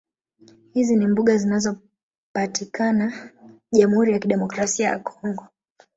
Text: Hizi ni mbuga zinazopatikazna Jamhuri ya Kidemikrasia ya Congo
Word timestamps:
Hizi 0.73 0.95
ni 0.95 1.07
mbuga 1.07 1.37
zinazopatikazna 1.37 3.13
Jamhuri 3.71 4.11
ya 4.13 4.19
Kidemikrasia 4.19 4.87
ya 4.89 4.99
Congo 4.99 5.47